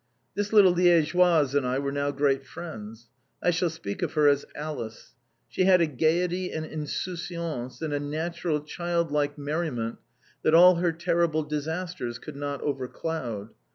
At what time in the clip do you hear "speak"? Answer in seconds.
3.69-4.01